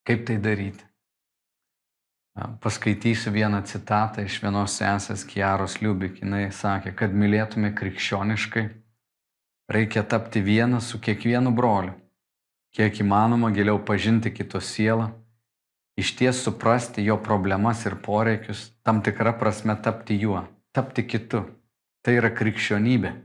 [0.08, 0.86] Kaip tai daryti?
[2.36, 6.20] Paskaitysiu vieną citatą iš vienos sesės Kiaros Liubik.
[6.20, 8.66] Jis sakė, kad mylėtume krikščioniškai,
[9.72, 11.94] reikia tapti vieną su kiekvienu broliu,
[12.76, 15.14] kiek įmanoma giliau pažinti kito sielą,
[15.96, 20.44] iš ties suprasti jo problemas ir poreikius, tam tikrą prasme tapti juo,
[20.76, 21.46] tapti kitu.
[22.04, 23.16] Tai yra krikščionybė.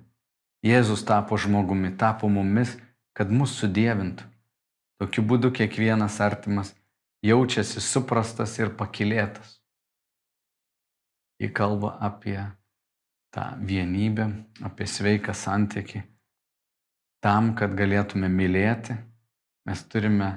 [0.61, 2.75] Jėzus tapo žmogumi, tapo mumis,
[3.17, 4.27] kad mus sudėvintų.
[5.01, 6.75] Tokiu būdu kiekvienas artimas
[7.25, 9.57] jaučiasi suprastas ir pakilėtas.
[11.41, 12.37] Į kalbą apie
[13.33, 14.27] tą vienybę,
[14.69, 16.03] apie sveiką santyki.
[17.25, 18.99] Tam, kad galėtume mylėti,
[19.69, 20.29] mes turime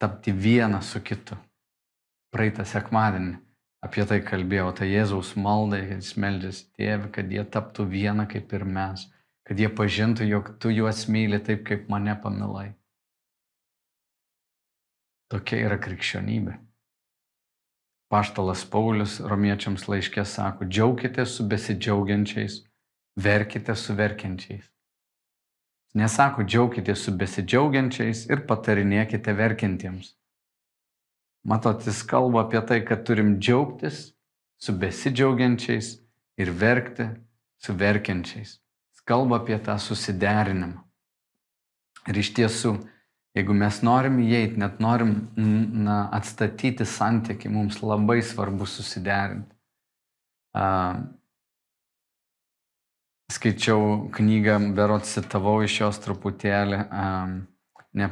[0.00, 1.36] tapti vieną su kitu.
[2.32, 3.36] Praeitą sekmadienį
[3.84, 8.56] apie tai kalbėjau, tai Jėzaus maldai, kad jis meldžiasi tėvį, kad jie taptų vieną kaip
[8.56, 9.04] ir mes
[9.46, 12.72] kad jie pažintų, jog tu juos myli taip, kaip mane pamilai.
[15.30, 16.56] Tokia yra krikščionybė.
[18.10, 22.60] Paštalas Paulius romiečiams laiškė sako, džiaukitės su besidžiaugiančiais,
[23.18, 24.66] verkite su verkiančiais.
[25.96, 30.12] Nesako, džiaukitės su besidžiaugiančiais ir patarinėkite verkiantiems.
[31.46, 34.10] Matot, jis kalba apie tai, kad turim džiaugtis
[34.58, 35.96] su besidžiaugiančiais
[36.42, 37.10] ir verkti
[37.62, 38.60] su verkiančiais
[39.06, 40.82] kalba apie tą susiderinimą.
[42.06, 42.76] Ir iš tiesų,
[43.34, 49.50] jeigu mes norim įeiti, net norim na, atstatyti santyki, mums labai svarbu susiderinti.
[50.56, 51.02] Uh,
[53.32, 57.34] skaičiau knygą, berot citavau iš jos truputėlį, um,
[57.98, 58.10] ne,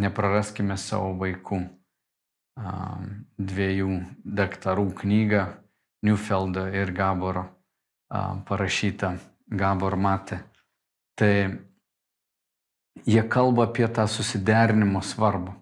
[0.00, 1.66] nepraraskime savo vaikų.
[2.56, 5.42] Um, dviejų daktarų knygą,
[6.06, 7.42] Newfeldo ir Gaboro
[8.08, 10.40] um, parašyta Gabor matė.
[11.16, 11.32] Tai
[13.06, 15.54] jie kalba apie tą susiderinimo svarbą.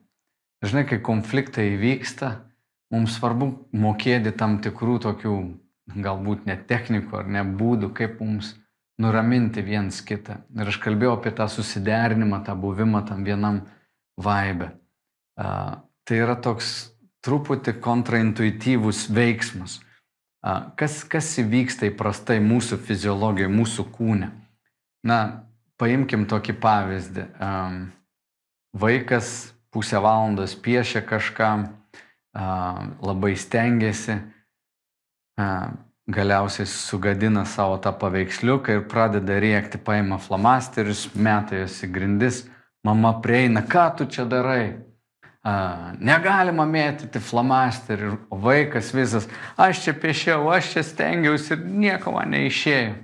[0.64, 2.30] Žinai, kai konfliktai įvyksta,
[2.94, 5.34] mums svarbu mokėti tam tikrų tokių
[5.92, 8.54] galbūt net technikų ar ne būdų, kaip mums
[9.00, 10.40] nuraminti viens kitą.
[10.56, 13.64] Ir aš kalbėjau apie tą susiderinimą, tą buvimą tam vienam
[14.16, 14.70] vaibę.
[15.34, 16.94] Uh, tai yra toks
[17.26, 19.80] truputį kontraintuityvus veiksmas.
[20.76, 24.28] Kas, kas įvyksta įprastai mūsų fiziologijoje, mūsų kūne?
[25.04, 25.18] Na,
[25.80, 27.24] paimkim tokį pavyzdį.
[28.76, 29.30] Vaikas
[29.72, 31.50] pusę valandos piešia kažką,
[33.00, 34.20] labai stengiasi.
[36.06, 42.42] galiausiai sugadina savo tą paveiksliuką ir pradeda rėkti, paima flamasterius, meta juos į grindis,
[42.84, 44.76] mama prieina, ką tu čia darai?
[45.44, 49.26] Negalima mėtyti flamasterių, o vaikas visas,
[49.60, 52.94] aš čia piešiau, aš čia stengiausi ir nieko man neišėjo.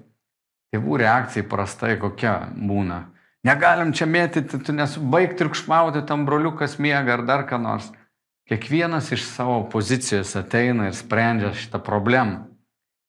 [0.73, 3.03] Tėvų reakcija prastai kokia būna.
[3.45, 7.91] Negalim čia mėtyti, tu nesubaig triukšmauti, tam broliukas miega ar dar ką nors.
[8.49, 12.47] Kiekvienas iš savo pozicijos ateina ir sprendžia šitą problemą.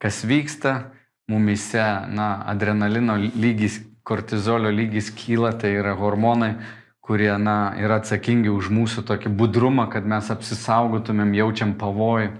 [0.01, 0.91] Kas vyksta
[1.31, 6.55] mumise, na, adrenalino lygis, kortizolio lygis kyla, tai yra hormonai,
[7.01, 12.31] kurie, na, yra atsakingi už mūsų tokį budrumą, kad mes apsisaugotumėm, jaučiam pavojų.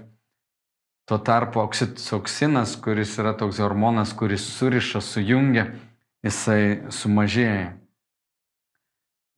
[1.10, 5.72] Tuo tarpu oksitoksinas, kuris yra toks hormonas, kuris suriša, sujungia,
[6.22, 7.72] jisai sumažėja.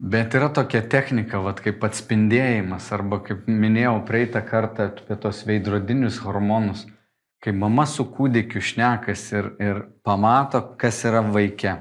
[0.05, 6.19] Bet yra tokia technika, vat, kaip atspindėjimas, arba kaip minėjau praeitą kartą apie tos veidrodinius
[6.21, 6.83] hormonus,
[7.41, 11.79] kai mama su kūdikiu šnekas ir, ir pamato, kas yra vaikė.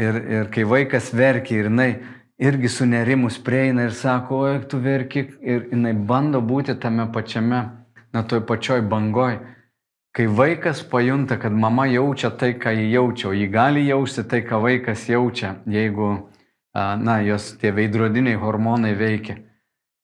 [0.00, 1.90] Ir, ir kai vaikas verkia ir jinai
[2.38, 7.62] irgi sunerimus prieina ir sako, oi, tu verki ir jinai bando būti tame pačiame,
[8.12, 9.38] na, toj pačioj bangoj.
[10.12, 14.42] Kai vaikas pajunta, kad mama jaučia tai, ką jį jaučia, o jį gali jausti tai,
[14.44, 16.10] ką vaikas jaučia, jeigu
[16.74, 19.38] na, jos tie veidrodiniai hormonai veikia.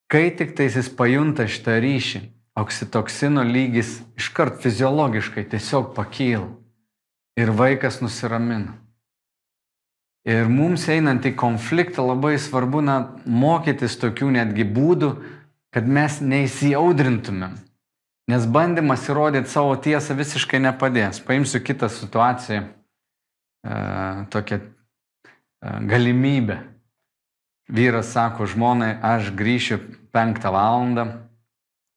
[0.08, 2.22] Kai tik tais jis pajunta šitą ryšį,
[2.58, 6.48] oksitoksino lygis iškart fiziologiškai tiesiog pakyla
[7.38, 8.78] ir vaikas nusiramina.
[10.26, 15.12] Ir mums einant į konfliktą labai svarbu na, mokytis tokių netgi būdų,
[15.74, 17.54] kad mes neįsijaudrintumėm.
[18.28, 21.22] Nes bandymas įrodyti savo tiesą visiškai nepadės.
[21.24, 22.66] Paimsiu kitą situaciją,
[23.64, 23.78] e,
[24.28, 24.61] tokią
[25.62, 26.59] galimybę.
[27.68, 29.81] Vyras sako žmonai, aš grįšiu
[30.12, 31.04] penktą valandą,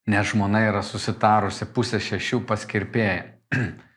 [0.08, 3.22] nes žmona yra susitarusi pusę šešių paskirpėję.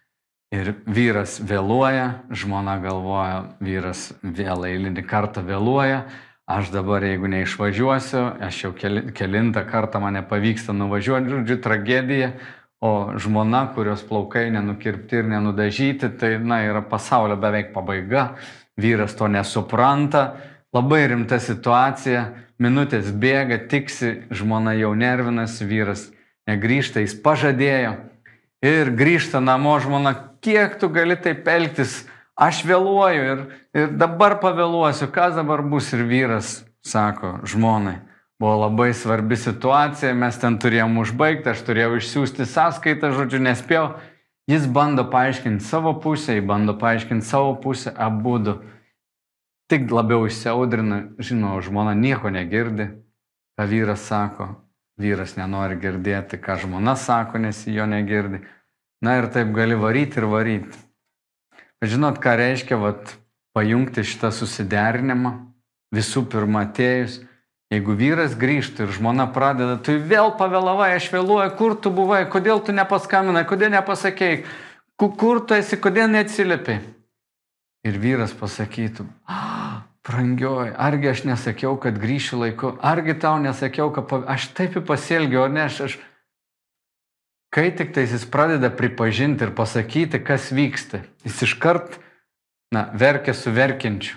[0.55, 6.05] Ir vyras vėluoja, žmona galvoja, vyras vėl eilinį kartą vėluoja,
[6.47, 12.31] aš dabar jeigu neišvažiuosiu, aš jau kelintą kartą man nepavyksta nuvažiuoti, žodžiu, tragedija,
[12.85, 18.35] o žmona, kurios plaukai nenukirpti ir nenudažyti, tai, na, yra pasaulio beveik pabaiga,
[18.79, 20.27] vyras to nesupranta,
[20.77, 22.29] labai rimta situacija,
[22.63, 26.11] minutės bėga, tiksi, žmona jau nervinasi, vyras
[26.47, 27.97] negrįžta, jis pažadėjo
[28.65, 30.15] ir grįžta namo žmona,
[30.45, 32.03] kiek tu gali taip elgtis,
[32.37, 33.45] aš vėluoju ir,
[33.77, 38.03] ir dabar pavėluosiu, kas dabar bus ir vyras sako žmonai.
[38.41, 43.87] Buvo labai svarbi situacija, mes ten turėjom užbaigti, aš turėjau išsiųsti sąskaitą, žodžiu, nespėjau
[44.47, 48.59] Jis bando paaiškinti savo pusę, jis bando paaiškinti savo pusę, abu du.
[49.73, 52.91] Tik labiau išsiaudrina, žinoma, žmona nieko negirdi,
[53.57, 54.51] ką vyras sako,
[55.01, 58.43] vyras nenori girdėti, ką žmona sako, nes jo negirdi.
[59.05, 60.81] Na ir taip gali varyti ir varyti.
[61.83, 63.17] Bet žinot, ką reiškia vat,
[63.53, 65.35] pajungti šitą susiderinimą,
[65.95, 67.21] visų pirma atėjus
[67.73, 72.61] Jeigu vyras grįžtų ir žmona pradeda, tu vėl pavėlavai, aš vėluoju, kur tu buvai, kodėl
[72.63, 74.43] tu nepaskambinai, kodėl nepasakėjai,
[75.01, 76.77] kur tu esi, kodėl neatsiliepi.
[77.89, 84.13] Ir vyras pasakytų, ah, brangioji, argi aš nesakiau, kad grįšiu laiku, argi tau nesakiau, kad
[84.37, 85.99] aš taip pasielgiau, ar ne, aš, aš.
[87.55, 92.01] Kai tik tai jis pradeda pripažinti ir pasakyti, kas vyksta, jis iškart,
[92.75, 94.17] na, verkia su verkiančiu,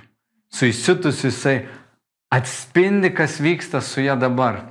[0.50, 1.58] su įsiutusiu jisai,
[2.34, 4.64] atspindi, kas vyksta su ja dabar.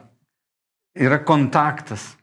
[0.98, 2.16] Yra kontaktas.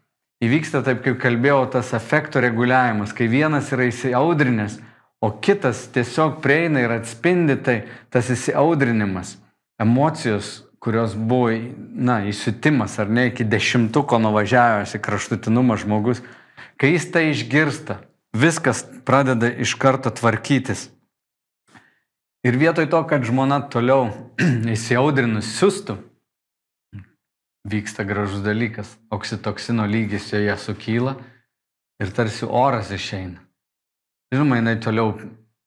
[0.44, 4.82] Įvyksta taip, kaip kalbėjau, tas efekto reguliavimas, kai vienas yra įsiaudrinęs,
[5.24, 7.78] o kitas tiesiog prieina ir atspindi tai,
[8.12, 9.38] tas įsiaudrinimas,
[9.80, 11.54] emocijos, kurios buvo,
[11.96, 16.20] na, įsiutimas ar ne iki dešimtuko nuvažiavęs į kraštutinumą žmogus,
[16.76, 18.02] kai jis tai išgirsta,
[18.36, 20.90] viskas pradeda iš karto tvarkytis.
[22.44, 24.10] Ir vietoj to, kad žmona toliau
[24.76, 25.96] įsiaudrinus siūstų,
[27.64, 28.90] vyksta gražus dalykas.
[29.08, 31.16] Oksitoksino lygis joje sukyla
[32.04, 33.40] ir tarsi oras išeina.
[34.34, 35.14] Žinoma, jinai toliau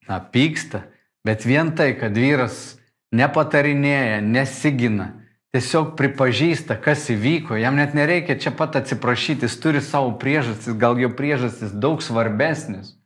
[0.08, 0.82] na, pyksta,
[1.24, 2.76] bet vien tai, kad vyras
[3.14, 5.12] nepatarinėja, nesigina,
[5.54, 10.98] tiesiog pripažįsta, kas įvyko, jam net nereikia čia pat atsiprašyti, jis turi savo priežastis, gal
[11.00, 12.96] jo priežastis daug svarbesnis.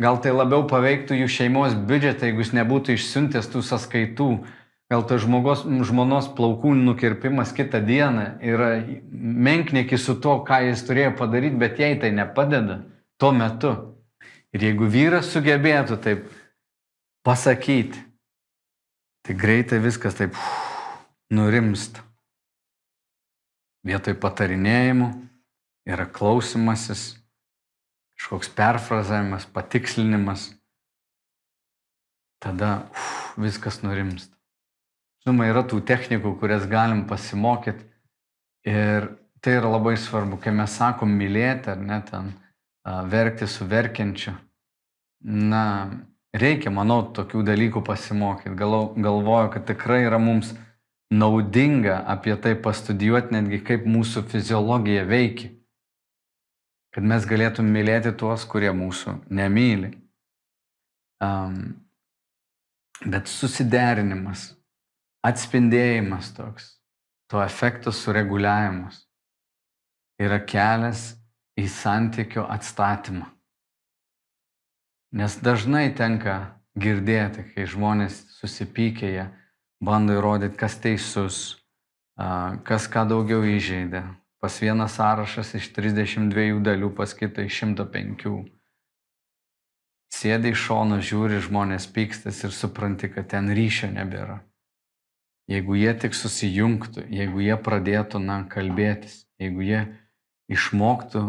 [0.00, 4.30] Gal tai labiau paveiktų jų šeimos biudžetą, jeigu jis nebūtų išsiuntęs tų sąskaitų.
[4.90, 8.70] Gal tai žmogos, žmonos plaukų nukirpimas kitą dieną yra
[9.12, 12.80] menknėki su to, ką jis turėjo padaryti, bet jai tai nepadeda
[13.20, 13.74] tuo metu.
[14.56, 16.24] Ir jeigu vyras sugebėtų taip
[17.22, 18.00] pasakyti,
[19.26, 20.36] tai greitai viskas taip
[21.32, 22.02] nurimsta.
[23.86, 25.08] Vietoj patarinėjimų
[25.88, 27.14] yra klausimasis
[28.20, 30.50] kažkoks perfrazavimas, patikslinimas,
[32.42, 34.36] tada uf, viskas nurimsta.
[35.24, 37.84] Žinoma, yra tų technikų, kurias galim pasimokyti
[38.68, 39.08] ir
[39.40, 42.32] tai yra labai svarbu, kai mes sakom mylėti ar net ten
[42.84, 44.34] verkti su verkiančiu.
[45.24, 45.64] Na,
[46.36, 48.54] reikia, manau, tokių dalykų pasimokyti.
[48.58, 50.52] Galvoju, kad tikrai yra mums
[51.10, 55.50] naudinga apie tai pastudijuoti netgi kaip mūsų fiziologija veikia.
[56.94, 59.92] Kad mes galėtum mylėti tuos, kurie mūsų nemyli.
[61.22, 61.76] Um,
[63.04, 64.50] bet susiderinimas,
[65.26, 66.72] atspindėjimas toks,
[67.30, 69.04] to efekto sureguliavimas
[70.20, 71.12] yra kelias
[71.60, 73.28] į santykių atstatymą.
[75.10, 79.26] Nes dažnai tenka girdėti, kai žmonės susipykė, jie
[79.82, 81.40] bando įrodyti, kas teisus,
[82.66, 84.04] kas ką daugiau įžeidė.
[84.40, 88.30] Pas vieną sąrašas iš 32 dalių, pas kitą iš 105.
[90.10, 94.40] Sėdai iš šono, žiūri, žmonės pykstas ir supranti, kad ten ryšio nebėra.
[95.50, 99.80] Jeigu jie tik susijungtų, jeigu jie pradėtų, na, kalbėtis, jeigu jie
[100.50, 101.24] išmoktų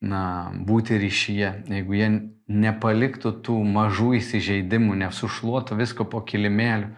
[0.00, 2.08] na, būti ryšyje, jeigu jie
[2.48, 6.92] nepaliktų tų mažų įsižeidimų, nesušluotų visko po kilimėliu,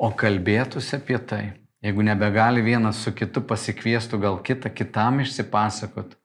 [0.00, 1.42] o kalbėtųsi apie tai,
[1.84, 6.16] jeigu nebegali vienas su kitu pasikviestų, gal kitą kitam išsipasakot,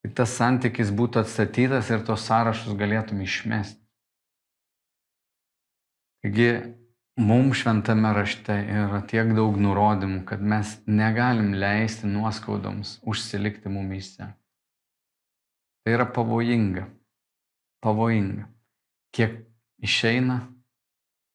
[0.00, 3.80] tai tas santykis būtų atstatytas ir tos sąrašus galėtum išmesti.
[6.20, 6.50] Taigi
[7.16, 14.28] mums šventame rašte yra tiek daug nurodymų, kad mes negalim leisti nuoskaudoms užsilikti mumyse.
[15.84, 16.86] Tai yra pavojinga.
[17.80, 18.46] Pavojinga.
[19.16, 19.40] Kiek
[19.82, 20.40] išeina,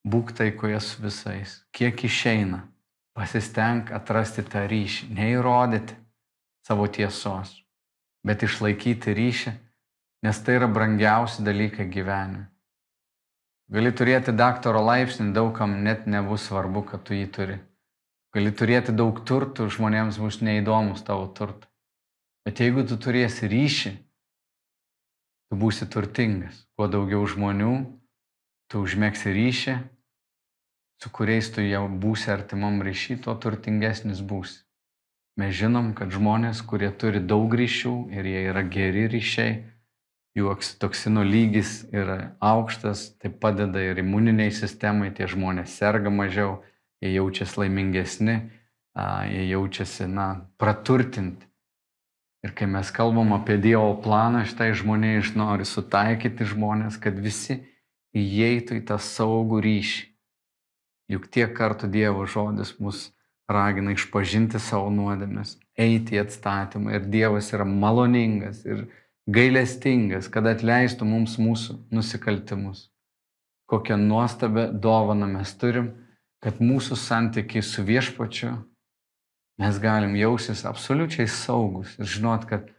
[0.06, 1.58] būk taikoje su visais.
[1.76, 2.62] Kiek išeina,
[3.18, 5.98] pasistenk atrasti tą ryšį, neįrodyti
[6.66, 7.52] savo tiesos,
[8.26, 9.54] bet išlaikyti ryšį,
[10.26, 12.48] nes tai yra brangiausi dalykai gyvenime.
[13.66, 17.58] Gali turėti daktaro laipsnį, daugam net nebus svarbu, kad tu jį turi.
[18.36, 21.70] Gali turėti daug turtų, žmonėms bus neįdomus tavo turtai.
[22.46, 23.94] Bet jeigu tu turėsi ryšį,
[25.50, 26.66] tu būsi turtingas.
[26.76, 27.74] Kuo daugiau žmonių,
[28.72, 29.76] tu užmėgsi ryšį,
[31.02, 34.64] su kuriais tu jau būsi artimam ryšį, tuo turtingesnis būsi.
[35.36, 39.56] Mes žinom, kad žmonės, kurie turi daug ryšių ir jie yra geri ryšiai,
[40.36, 46.62] jų oksitoksinų lygis yra aukštas, tai padeda ir imuniniai sistemai, tie žmonės serga mažiau,
[47.04, 48.38] jie jaučiasi laimingesni,
[49.32, 50.28] jie jaučiasi, na,
[50.60, 51.48] praturtinti.
[52.46, 57.64] Ir kai mes kalbam apie Dievo planą, šitai žmonė iš nori sutaikyti žmonės, kad visi
[58.14, 60.04] įeitų į tą saugų ryšį.
[61.16, 63.08] Juk tiek kartų Dievo žodis mus
[63.50, 68.86] ragina išpažinti savo nuodėmes, eiti į atstatymą ir Dievas yra maloningas ir
[69.26, 72.92] gailestingas, kad atleistų mums mūsų nusikaltimus.
[73.70, 75.96] Kokią nuostabę dovaną mes turim,
[76.42, 78.54] kad mūsų santykiai su viešpačiu
[79.62, 82.72] mes galim jausis absoliučiai saugus ir žinot, kad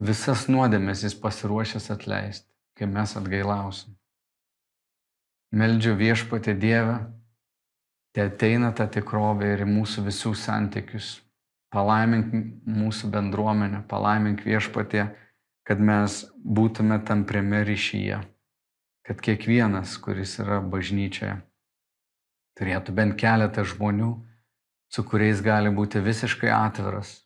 [0.00, 3.94] visas nuodėmės jis pasiruošęs atleisti, kai mes atgailausim.
[5.54, 6.98] Meldžiu viešpatį Dievą,
[8.12, 11.16] te ateina ta tikrovė ir mūsų visų santykius.
[11.72, 12.32] Palaimink
[12.64, 15.02] mūsų bendruomenę, palaimink viešpatį
[15.68, 18.22] kad mes būtume tampriame ryšyje,
[19.04, 21.34] kad kiekvienas, kuris yra bažnyčioje,
[22.56, 24.14] turėtų bent keletą žmonių,
[24.92, 27.18] su kuriais gali būti visiškai atviras,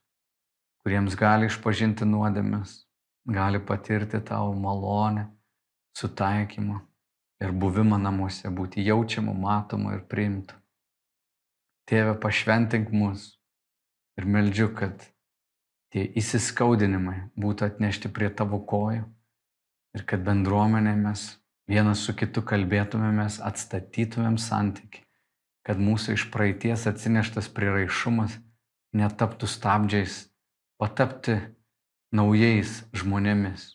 [0.82, 2.82] kuriems gali išpažinti nuodėmes,
[3.28, 5.28] gali patirti tavo malonę,
[5.98, 6.80] sutaikymą
[7.42, 10.56] ir buvimą namuose, būti jaučiamu, matomu ir priimtu.
[11.90, 13.32] Tėve, pašventink mus
[14.18, 15.02] ir meldžiu, kad
[15.92, 19.04] tie įsiskaudinimai būtų atnešti prie tavo kojų
[19.96, 21.26] ir kad bendruomenė mes
[21.68, 25.02] vienas su kitu kalbėtumėmės, atstatytumėm santyki,
[25.66, 28.38] kad mūsų iš praeities atsineštas priraišumas
[28.96, 30.26] netaptų stabdžiais,
[30.80, 31.38] patapti
[32.12, 33.72] naujais žmonėmis,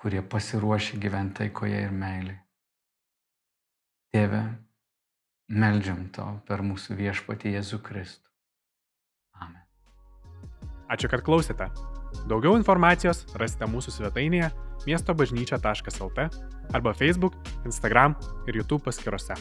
[0.00, 2.40] kurie pasiruošia gyventi taikoje ir meiliai.
[4.14, 4.42] Tėve,
[5.50, 8.30] meldžiam to per mūsų viešpatį Jėzų Kristų.
[10.94, 11.70] Ačiū, kad klausėte.
[12.30, 14.52] Daugiau informacijos rasite mūsų svetainėje
[14.84, 16.28] miestobažnyčia.lt
[16.76, 18.14] arba Facebook, Instagram
[18.46, 19.40] ir YouTube paskiruose.